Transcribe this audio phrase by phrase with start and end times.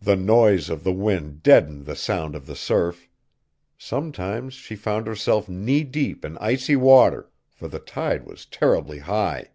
[0.00, 3.08] The noise of the wind deadened the sound of the surf.
[3.78, 9.50] Sometimes she found herself knee deep in icy water, for the tide was terribly high.